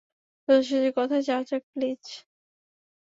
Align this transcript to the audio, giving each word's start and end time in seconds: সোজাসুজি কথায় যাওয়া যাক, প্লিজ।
সোজাসুজি 0.47 0.89
কথায় 0.97 1.23
যাওয়া 1.27 1.43
যাক, 1.49 1.63
প্লিজ। 1.73 2.03